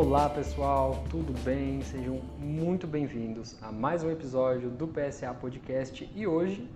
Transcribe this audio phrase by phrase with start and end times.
[0.00, 1.82] Olá pessoal, tudo bem?
[1.82, 6.70] Sejam muito bem-vindos a mais um episódio do PSA Podcast e hoje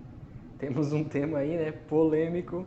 [0.59, 2.65] temos um tema aí, né, polêmico.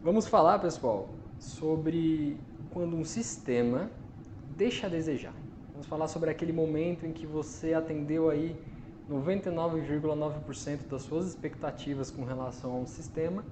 [0.00, 2.36] Vamos falar, pessoal, sobre
[2.70, 3.90] quando um sistema
[4.56, 5.34] deixa a desejar.
[5.72, 8.56] Vamos falar sobre aquele momento em que você atendeu aí
[9.10, 13.44] 99,9% das suas expectativas com relação ao sistema,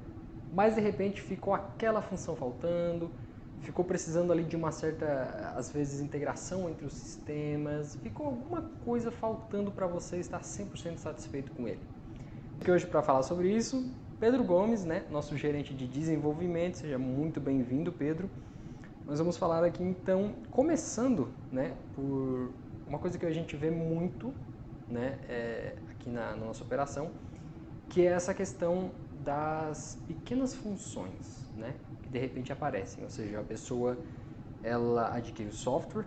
[0.55, 3.11] mas de repente ficou aquela função faltando,
[3.61, 9.11] ficou precisando ali de uma certa, às vezes, integração entre os sistemas, ficou alguma coisa
[9.11, 11.81] faltando para você estar 100% satisfeito com ele.
[12.57, 17.41] Porque hoje para falar sobre isso, Pedro Gomes, né, nosso gerente de desenvolvimento, seja muito
[17.41, 18.29] bem-vindo, Pedro.
[19.07, 22.53] Nós vamos falar aqui então, começando, né, por
[22.87, 24.35] uma coisa que a gente vê muito,
[24.89, 27.11] né, é, aqui na, na nossa operação,
[27.89, 28.91] que é essa questão
[29.31, 33.05] das pequenas funções, né, que de repente aparecem.
[33.05, 33.97] Ou seja, a pessoa
[34.61, 36.05] ela adquire o software,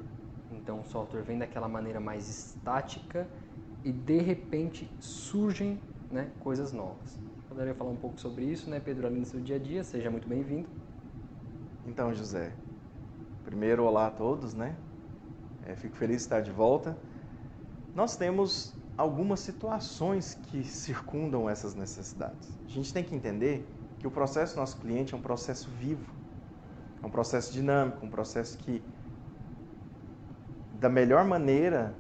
[0.52, 3.30] então o software vem daquela maneira mais estática
[3.82, 5.80] e de repente surgem
[6.12, 7.18] né, coisas novas.
[7.48, 9.86] Poderia falar um pouco sobre isso, né, Pedro, ali no seu dia a dia.
[9.86, 10.70] Seja muito bem-vindo.
[11.86, 12.54] Então, José,
[13.42, 14.76] primeiro, olá a todos, né?
[15.62, 16.98] É, fico feliz de estar de volta.
[17.96, 22.50] Nós temos algumas situações que circundam essas necessidades.
[22.66, 23.68] A gente tem que entender
[24.00, 26.12] que o processo do nosso cliente é um processo vivo,
[27.02, 28.84] é um processo dinâmico, um processo que,
[30.80, 31.96] da melhor maneira,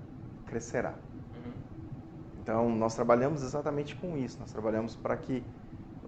[0.46, 0.96] crescerá.
[2.42, 4.38] Então, nós trabalhamos exatamente com isso.
[4.40, 5.42] Nós trabalhamos para que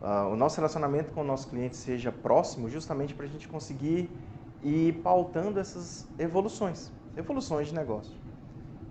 [0.01, 4.09] uh, o nosso relacionamento com o nosso cliente seja próximo, justamente para a gente conseguir
[4.61, 8.13] ir pautando essas evoluções, evoluções de negócio.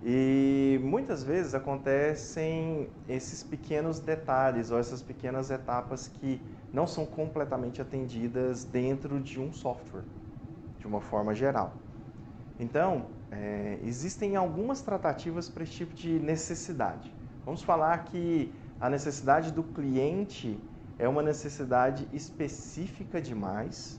[0.07, 6.39] E muitas vezes acontecem esses pequenos detalhes ou essas pequenas etapas que
[6.71, 10.03] não são completamente atendidas dentro de um software,
[10.79, 11.73] de uma forma geral.
[12.61, 17.11] Então, é, existem algumas tratativas para esse tipo de necessidade.
[17.47, 20.59] Vamos falar que a necessidade do cliente
[20.99, 23.99] é uma necessidade específica demais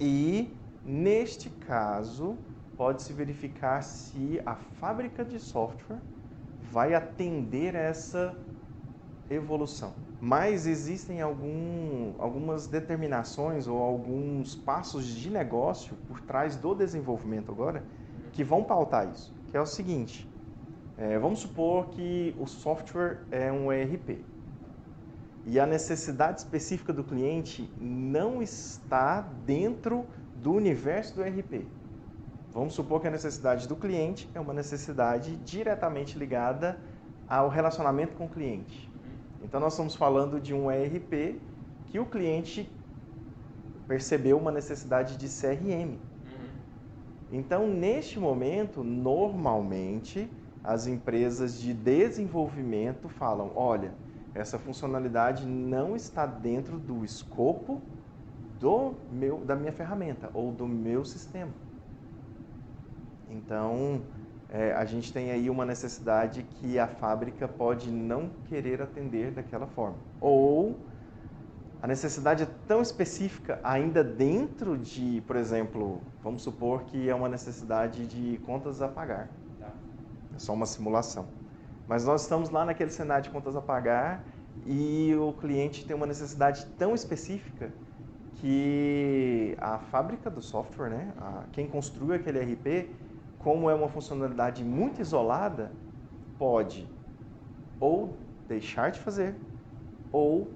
[0.00, 0.50] e,
[0.84, 2.36] neste caso,
[2.76, 6.00] pode-se verificar se a fábrica de software
[6.70, 8.36] vai atender essa
[9.30, 9.92] evolução.
[10.20, 17.82] Mas existem algum, algumas determinações ou alguns passos de negócio por trás do desenvolvimento agora
[18.32, 20.28] que vão pautar isso, que é o seguinte,
[20.98, 24.24] é, vamos supor que o software é um ERP
[25.46, 30.04] e a necessidade específica do cliente não está dentro
[30.34, 31.66] do universo do ERP.
[32.56, 36.78] Vamos supor que a necessidade do cliente é uma necessidade diretamente ligada
[37.28, 38.90] ao relacionamento com o cliente.
[39.42, 41.38] Então, nós estamos falando de um ERP
[41.84, 42.66] que o cliente
[43.86, 45.98] percebeu uma necessidade de CRM.
[47.30, 50.26] Então, neste momento, normalmente,
[50.64, 53.92] as empresas de desenvolvimento falam: olha,
[54.34, 57.82] essa funcionalidade não está dentro do escopo
[58.58, 61.65] do meu, da minha ferramenta ou do meu sistema.
[63.30, 64.02] Então,
[64.48, 69.66] é, a gente tem aí uma necessidade que a fábrica pode não querer atender daquela
[69.66, 69.96] forma.
[70.20, 70.78] Ou
[71.82, 77.28] a necessidade é tão específica ainda dentro de, por exemplo, vamos supor que é uma
[77.28, 79.28] necessidade de contas a pagar.
[80.34, 81.26] É só uma simulação.
[81.88, 84.24] Mas nós estamos lá naquele cenário de contas a pagar
[84.66, 87.70] e o cliente tem uma necessidade tão específica
[88.34, 92.90] que a fábrica do software, né, a, quem construiu aquele RP,
[93.46, 95.70] como é uma funcionalidade muito isolada,
[96.36, 96.84] pode
[97.78, 98.18] ou
[98.48, 99.36] deixar de fazer
[100.10, 100.48] ou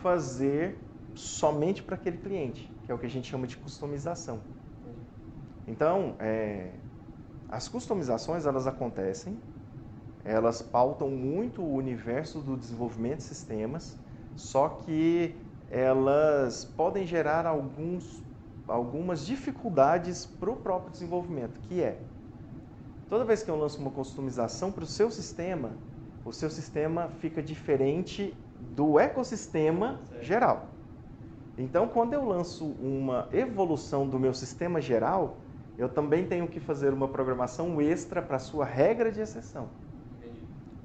[0.00, 0.78] fazer
[1.12, 4.40] somente para aquele cliente, que é o que a gente chama de customização.
[5.66, 6.74] Então, é,
[7.48, 9.36] as customizações elas acontecem,
[10.22, 13.98] elas pautam muito o universo do desenvolvimento de sistemas,
[14.36, 15.34] só que
[15.68, 18.24] elas podem gerar alguns,
[18.68, 22.08] algumas dificuldades para o próprio desenvolvimento, que é
[23.10, 25.72] toda vez que eu lanço uma customização para o seu sistema,
[26.24, 28.32] o seu sistema fica diferente
[28.76, 30.24] do ecossistema certo.
[30.24, 30.68] geral.
[31.58, 35.36] Então, quando eu lanço uma evolução do meu sistema geral,
[35.76, 39.68] eu também tenho que fazer uma programação extra para a sua regra de exceção.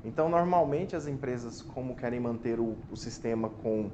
[0.04, 3.92] Então, normalmente as empresas, como querem manter o, o sistema com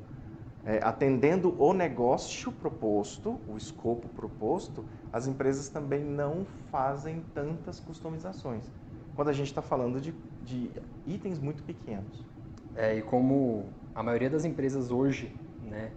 [0.66, 8.70] é, atendendo o negócio proposto, o escopo proposto, as empresas também não fazem tantas customizações.
[9.16, 10.14] Quando a gente está falando de,
[10.44, 10.72] de,
[11.06, 12.26] itens muito pequenos.
[12.76, 15.92] É, e como a maioria das empresas hoje, né,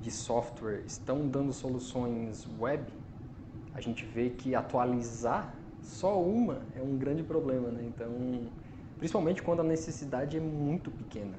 [0.00, 2.90] de software, estão dando soluções web,
[3.74, 7.82] a gente vê que atualizar só uma é um grande problema, né?
[7.84, 8.10] Então,
[8.98, 11.38] principalmente quando a necessidade é muito pequena.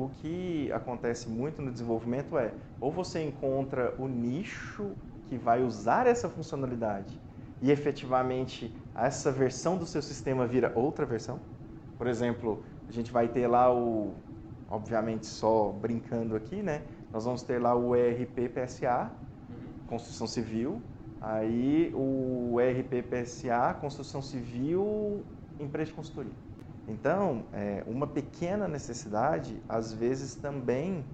[0.00, 4.96] O que acontece muito no desenvolvimento é ou você encontra o nicho
[5.26, 7.20] que vai usar essa funcionalidade
[7.60, 11.40] e efetivamente essa versão do seu sistema vira outra versão.
[11.96, 14.14] Por exemplo, a gente vai ter lá o,
[14.68, 16.84] obviamente só brincando aqui, né?
[17.12, 19.10] Nós vamos ter lá o ERP PSA,
[19.86, 20.80] construção civil,
[21.20, 25.24] aí o ERP PSA, construção civil,
[25.58, 26.32] empresa de consultoria.
[26.88, 31.04] Então, é, uma pequena necessidade, às vezes também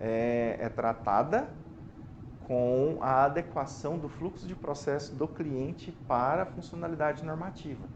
[0.00, 1.46] é, é tratada
[2.40, 7.86] com a adequação do fluxo de processo do cliente para a funcionalidade normativa.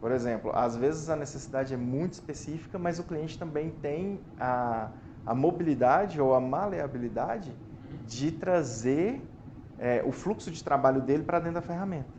[0.00, 4.90] Por exemplo, às vezes a necessidade é muito específica, mas o cliente também tem a,
[5.24, 7.56] a mobilidade ou a maleabilidade
[8.04, 9.22] de trazer
[9.78, 12.17] é, o fluxo de trabalho dele para dentro da ferramenta.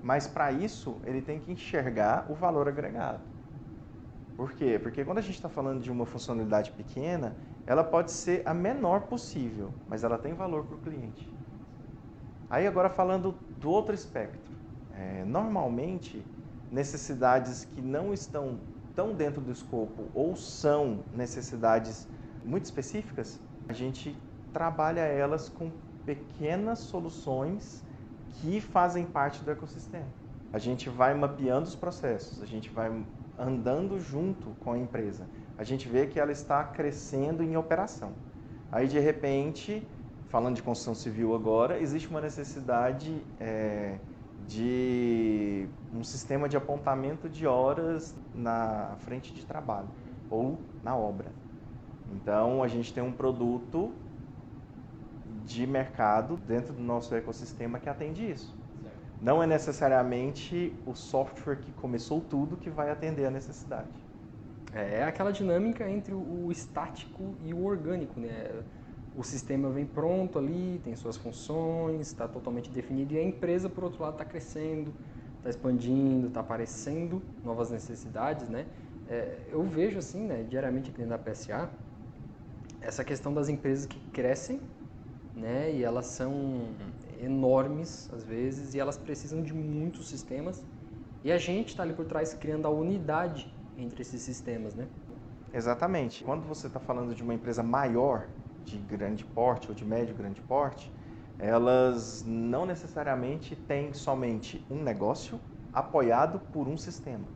[0.00, 3.22] Mas para isso, ele tem que enxergar o valor agregado.
[4.36, 4.78] Por quê?
[4.78, 7.36] Porque quando a gente está falando de uma funcionalidade pequena,
[7.66, 11.28] ela pode ser a menor possível, mas ela tem valor para o cliente.
[12.48, 14.50] Aí agora falando do outro espectro.
[14.90, 16.24] É, normalmente,
[16.70, 18.60] necessidades que não estão
[18.94, 22.08] tão dentro do escopo ou são necessidades
[22.44, 24.16] muito específicas, a gente
[24.52, 25.70] trabalha elas com
[26.04, 27.84] pequenas soluções
[28.40, 30.06] que fazem parte do ecossistema.
[30.52, 32.90] A gente vai mapeando os processos, a gente vai
[33.38, 35.26] andando junto com a empresa.
[35.56, 38.12] A gente vê que ela está crescendo em operação.
[38.70, 39.86] Aí, de repente,
[40.28, 43.98] falando de construção civil agora, existe uma necessidade é,
[44.46, 49.88] de um sistema de apontamento de horas na frente de trabalho
[50.30, 51.30] ou na obra.
[52.12, 53.92] Então, a gente tem um produto
[55.48, 58.54] de mercado dentro do nosso ecossistema que atende isso.
[58.82, 58.96] Certo.
[59.22, 63.88] Não é necessariamente o software que começou tudo que vai atender a necessidade.
[64.74, 68.62] É, é aquela dinâmica entre o estático e o orgânico, né?
[69.16, 73.84] O sistema vem pronto ali, tem suas funções, está totalmente definido e a empresa, por
[73.84, 74.92] outro lado, está crescendo,
[75.38, 78.66] está expandindo, está aparecendo novas necessidades, né?
[79.08, 81.70] É, eu vejo assim, né, diariamente aqui dentro da PSA,
[82.82, 84.60] essa questão das empresas que crescem
[85.38, 85.72] né?
[85.72, 86.68] E elas são
[87.20, 90.64] enormes às vezes e elas precisam de muitos sistemas.
[91.24, 94.86] E a gente está ali por trás criando a unidade entre esses sistemas, né?
[95.52, 96.22] Exatamente.
[96.24, 98.28] Quando você está falando de uma empresa maior,
[98.64, 100.92] de grande porte ou de médio grande porte,
[101.38, 105.40] elas não necessariamente têm somente um negócio
[105.72, 107.26] apoiado por um sistema.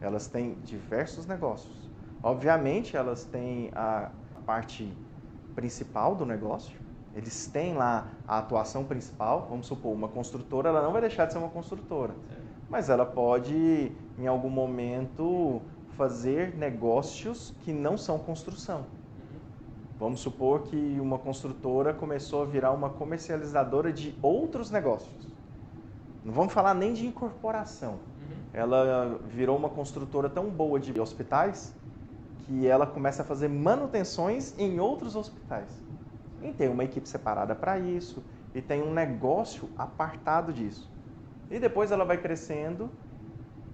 [0.00, 1.90] Elas têm diversos negócios.
[2.22, 4.10] Obviamente, elas têm a
[4.46, 4.96] parte
[5.54, 6.78] principal do negócio,
[7.14, 11.32] eles têm lá a atuação principal, vamos supor, uma construtora, ela não vai deixar de
[11.32, 12.14] ser uma construtora,
[12.68, 15.60] mas ela pode, em algum momento,
[15.96, 18.78] fazer negócios que não são construção.
[18.78, 19.40] Uhum.
[19.98, 25.26] Vamos supor que uma construtora começou a virar uma comercializadora de outros negócios.
[26.24, 27.92] Não vamos falar nem de incorporação.
[27.92, 28.36] Uhum.
[28.52, 31.74] Ela virou uma construtora tão boa de hospitais
[32.46, 35.68] que ela começa a fazer manutenções em outros hospitais.
[36.42, 38.22] E tem uma equipe separada para isso,
[38.54, 40.90] e tem um negócio apartado disso.
[41.50, 42.90] E depois ela vai crescendo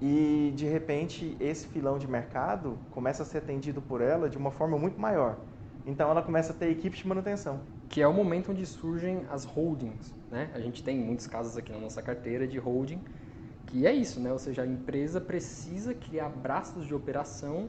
[0.00, 4.50] e de repente esse filão de mercado começa a ser atendido por ela de uma
[4.50, 5.38] forma muito maior.
[5.86, 7.60] Então ela começa a ter equipes de manutenção.
[7.88, 10.14] Que é o momento onde surgem as holdings.
[10.30, 10.50] Né?
[10.54, 13.00] A gente tem muitos casos aqui na nossa carteira de holding,
[13.66, 14.32] que é isso, né?
[14.32, 17.68] ou seja, a empresa precisa criar braços de operação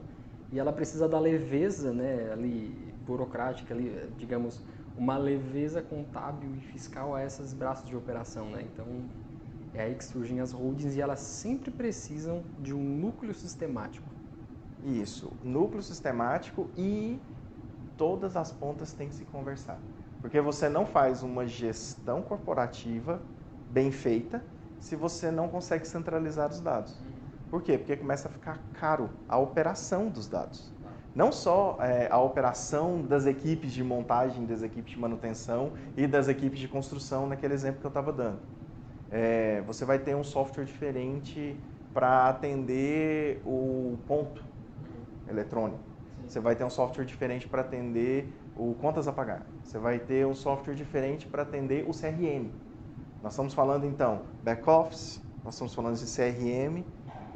[0.51, 4.61] e ela precisa da leveza né, ali, burocrática, ali, digamos,
[4.97, 8.63] uma leveza contábil e fiscal a esses braços de operação, né?
[8.63, 9.09] Então,
[9.73, 14.07] é aí que surgem as holdings e elas sempre precisam de um núcleo sistemático.
[14.83, 17.19] Isso, núcleo sistemático e
[17.97, 19.81] todas as pontas têm que se conversar.
[20.21, 23.21] Porque você não faz uma gestão corporativa
[23.67, 24.43] bem feita
[24.79, 26.95] se você não consegue centralizar os dados.
[27.49, 27.77] Por quê?
[27.77, 30.74] Porque começa a ficar caro a operação dos dados
[31.15, 36.27] não só é, a operação das equipes de montagem, das equipes de manutenção e das
[36.27, 38.39] equipes de construção, naquele exemplo que eu estava dando.
[39.09, 41.57] É, você vai ter um software diferente
[41.93, 44.43] para atender o ponto
[45.29, 45.79] eletrônico.
[46.27, 49.45] Você vai ter um software diferente para atender o contas a pagar.
[49.63, 52.49] Você vai ter um software diferente para atender o CRM.
[53.23, 56.83] Nós estamos falando então back-office, nós estamos falando de CRM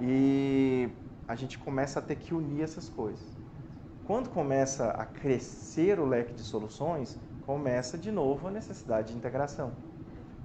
[0.01, 0.89] e
[1.27, 3.38] a gente começa a ter que unir essas coisas.
[4.09, 9.71] Quando começa a crescer o leque de soluções, começa de novo a necessidade de integração.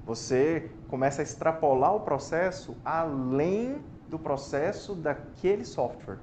[0.05, 6.19] Você começa a extrapolar o processo além do processo daquele software.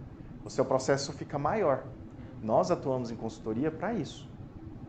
[0.46, 1.84] O seu processo fica maior.
[2.44, 4.30] Nós atuamos em consultoria para isso.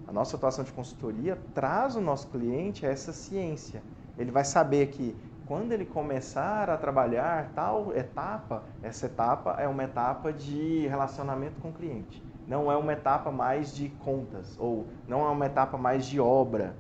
[0.07, 3.83] A nossa atuação de consultoria traz o nosso cliente a essa ciência.
[4.19, 5.17] Ele vai saber que
[5.47, 11.71] quando ele começar a trabalhar tal etapa, essa etapa é uma etapa de relacionamento com
[11.71, 12.23] o cliente.
[12.47, 16.75] Não é uma etapa mais de contas ou não é uma etapa mais de obra.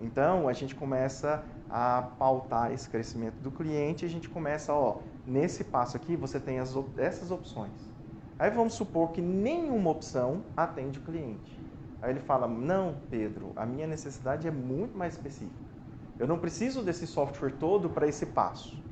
[0.00, 4.98] Então, a gente começa a pautar esse crescimento do cliente e a gente começa, ó,
[5.26, 7.90] nesse passo aqui você tem as, essas opções.
[8.38, 11.60] Aí vamos supor que nenhuma opção atende o cliente.
[12.00, 15.70] Aí ele fala: Não, Pedro, a minha necessidade é muito mais específica.
[16.18, 18.82] Eu não preciso desse software todo para esse passo.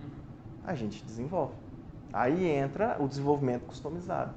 [0.62, 1.54] A gente desenvolve.
[2.12, 4.34] Aí entra o desenvolvimento customizado.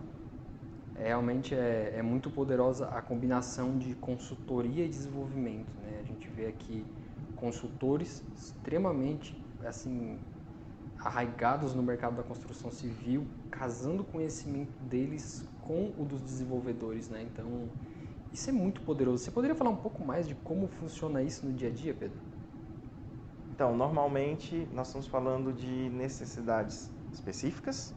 [0.96, 5.72] Realmente é, é, muito poderosa a combinação de consultoria e desenvolvimento.
[5.84, 6.00] Né?
[6.00, 6.86] A gente vê aqui
[7.36, 10.20] consultores extremamente assim
[11.00, 17.10] arraigados no mercado da construção civil, casando o conhecimento deles com o dos desenvolvedores.
[17.10, 17.24] Né?
[17.24, 17.68] Então,
[18.32, 19.24] isso é muito poderoso.
[19.24, 22.20] Você poderia falar um pouco mais de como funciona isso no dia a dia, Pedro?
[23.54, 27.94] Então, normalmente nós estamos falando de necessidades específicas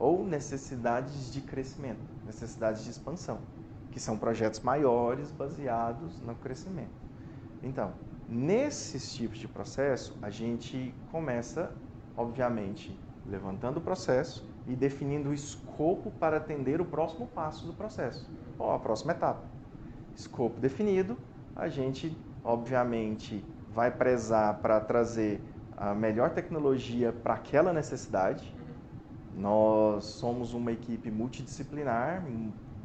[0.00, 3.38] ou necessidades de crescimento, necessidades de expansão,
[3.92, 6.98] que são projetos maiores baseados no crescimento.
[7.62, 7.92] Então,
[8.26, 11.70] nesses tipos de processo, a gente começa,
[12.16, 18.26] obviamente, levantando o processo e definindo o escopo para atender o próximo passo do processo,
[18.58, 19.42] ou a próxima etapa.
[20.16, 21.18] Escopo definido,
[21.54, 25.42] a gente, obviamente, vai prezar para trazer
[25.76, 28.54] a melhor tecnologia para aquela necessidade.
[29.34, 32.24] Nós somos uma equipe multidisciplinar,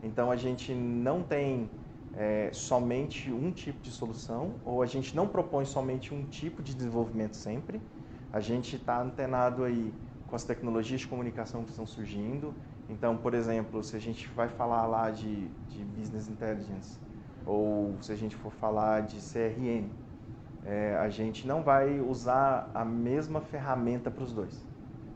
[0.04, 1.70] então a gente não tem
[2.14, 6.74] é, somente um tipo de solução, ou a gente não propõe somente um tipo de
[6.74, 7.82] desenvolvimento sempre.
[8.32, 9.94] A gente está antenado aí
[10.28, 12.54] com as tecnologias de comunicação que estão surgindo.
[12.90, 17.00] Então, por exemplo, se a gente vai falar lá de, de Business Intelligence,
[17.46, 19.90] ou se a gente for falar de CRM,
[20.64, 24.66] é, a gente não vai usar a mesma ferramenta para os dois,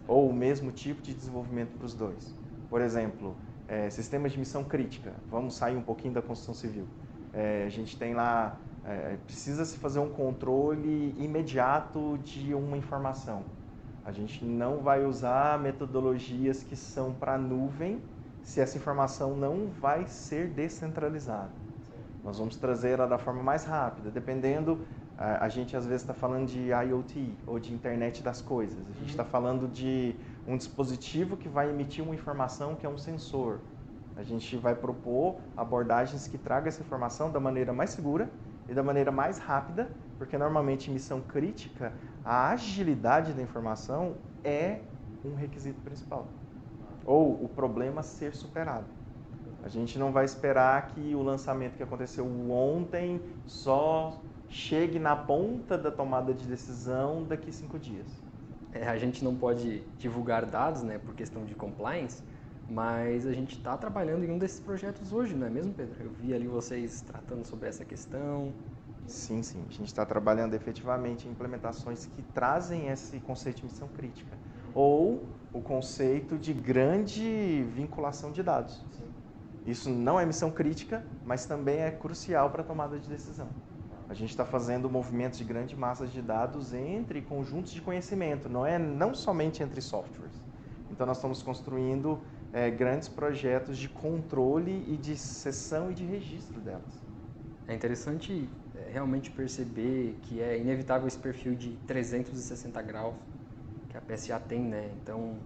[0.09, 2.35] ou o mesmo tipo de desenvolvimento para os dois.
[2.67, 3.35] Por exemplo,
[3.67, 6.87] é, sistemas de missão crítica, vamos sair um pouquinho da construção civil.
[7.31, 13.43] É, a gente tem lá, é, precisa se fazer um controle imediato de uma informação.
[14.03, 18.01] A gente não vai usar metodologias que são para nuvem
[18.41, 21.51] se essa informação não vai ser descentralizada.
[22.23, 24.79] Nós vamos trazer ela da forma mais rápida, dependendo
[25.21, 28.79] a, gente às vezes está falando de IoT ou de internet das coisas.
[28.89, 29.29] A gente está uhum.
[29.29, 30.15] falando de
[30.47, 33.59] um dispositivo que vai emitir uma informação que é um sensor.
[34.15, 38.29] A gente vai propor abordagens que tragam essa informação da maneira mais segura
[38.69, 41.91] e da maneira mais rápida, porque normalmente em missão crítica
[42.23, 44.79] a agilidade da informação é
[45.25, 46.27] um requisito principal.
[47.05, 48.85] Ou o problema ser superado.
[49.63, 54.17] A gente não vai esperar que o lançamento que aconteceu ontem só
[54.49, 58.07] chegue na ponta da tomada de decisão daqui cinco dias.
[58.71, 62.23] É, a gente não pode divulgar dados, né, por questão de compliance,
[62.69, 66.03] mas a gente está trabalhando em um desses projetos hoje, não é mesmo, Pedro?
[66.03, 68.53] Eu vi ali vocês tratando sobre essa questão.
[69.07, 69.65] Sim, sim.
[69.67, 74.37] A gente está trabalhando efetivamente em implementações que trazem esse conceito de missão crítica.
[74.75, 78.85] Ou o conceito de grande vinculação de dados.
[78.91, 79.09] Sim.
[79.65, 83.47] Isso não é missão crítica, mas também é crucial para a tomada de decisão.
[84.09, 88.65] A gente está fazendo movimentos de grande massa de dados entre conjuntos de conhecimento, não
[88.65, 90.33] é não somente entre softwares.
[90.89, 92.19] Então nós estamos construindo
[92.51, 97.03] é, grandes projetos de controle e de sessão e de registro delas.
[97.67, 103.15] É interessante é, realmente perceber que é inevitável esse perfil de 360 graus
[103.89, 104.91] que a PSA tem, né?
[105.01, 105.39] Então,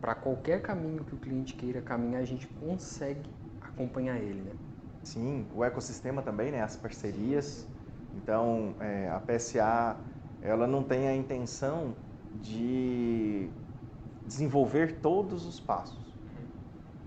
[0.00, 4.52] para qualquer caminho que o cliente queira caminhar, a gente consegue acompanhar ele, né?
[5.02, 6.62] Sim, o ecossistema também, né?
[6.62, 7.68] As parcerias.
[8.16, 9.96] Então, é, a PSA
[10.40, 11.94] ela não tem a intenção
[12.42, 13.48] de
[14.26, 16.14] desenvolver todos os passos,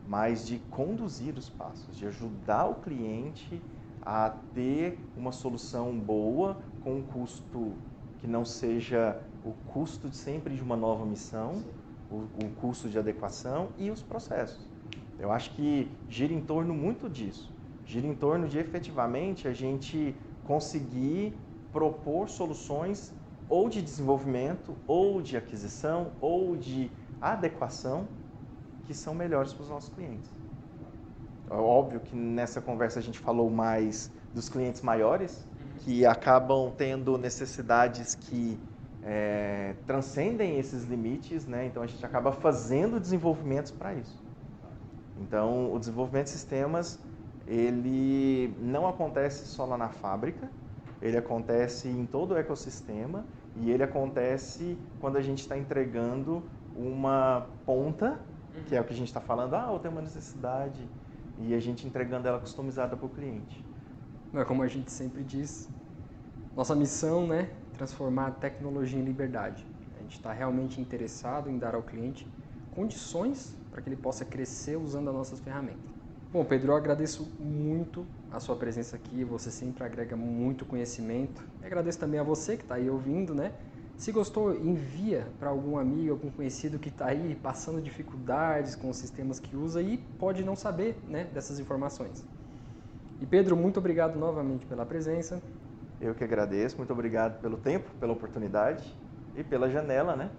[0.08, 3.62] mas de conduzir os passos, de ajudar o cliente
[4.02, 7.74] a ter uma solução boa com um custo
[8.20, 11.64] que não seja o custo de sempre de uma nova missão,
[12.10, 14.68] o, o custo de adequação e os processos.
[15.20, 17.52] Eu acho que gira em torno muito disso.
[17.86, 20.16] Gira em torno de efetivamente a gente
[20.48, 21.38] conseguir
[21.72, 23.14] propor soluções
[23.50, 28.08] ou de desenvolvimento, ou de aquisição, ou de adequação
[28.86, 30.30] que são melhores para os nossos clientes.
[31.50, 35.48] É óbvio que nessa conversa a gente falou mais dos clientes maiores,
[35.80, 38.60] que acabam tendo necessidades que
[39.04, 41.66] é, transcendem esses limites, né?
[41.66, 44.22] Então a gente acaba fazendo desenvolvimentos para isso.
[45.22, 47.00] Então o desenvolvimento de sistemas
[47.48, 50.50] ele não acontece só lá na fábrica,
[51.02, 53.26] ele acontece em todo o ecossistema
[53.56, 56.44] e ele acontece quando a gente está entregando
[56.76, 58.20] uma ponta,
[58.68, 60.88] que é o que a gente está falando, ah, eu tenho uma necessidade,
[61.40, 63.64] e a gente entregando ela customizada para o cliente.
[64.34, 65.70] É como a gente sempre diz,
[66.56, 69.66] nossa missão, né, transformar a tecnologia em liberdade.
[69.98, 72.28] A gente está realmente interessado em dar ao cliente
[72.76, 75.97] condições para que ele possa crescer usando as nossas ferramentas.
[76.32, 79.24] Bom, Pedro, eu agradeço muito a sua presença aqui.
[79.24, 81.42] Você sempre agrega muito conhecimento.
[81.62, 83.54] E agradeço também a você que está aí ouvindo, né?
[83.96, 88.98] Se gostou, envia para algum amigo, algum conhecido que está aí passando dificuldades com os
[88.98, 92.24] sistemas que usa e pode não saber né, dessas informações.
[93.20, 95.42] E Pedro, muito obrigado novamente pela presença.
[96.00, 98.96] Eu que agradeço, muito obrigado pelo tempo, pela oportunidade
[99.36, 100.30] e pela janela, né?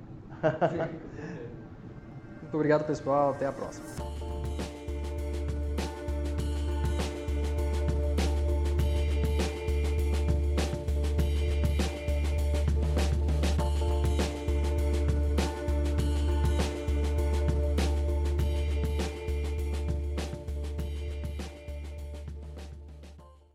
[2.43, 3.31] muito obrigado, pessoal.
[3.31, 4.28] Até a próxima.